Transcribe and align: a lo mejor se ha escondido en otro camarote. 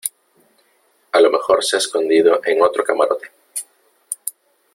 a 1.11 1.21
lo 1.21 1.29
mejor 1.29 1.63
se 1.63 1.75
ha 1.75 1.77
escondido 1.77 2.41
en 2.45 2.59
otro 2.63 2.83
camarote. 2.83 3.27